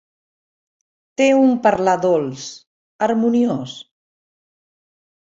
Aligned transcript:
Té 1.21 1.27
un 1.41 1.53
parlar 1.69 1.95
dolç, 2.07 2.49
harmoniós. 3.09 3.79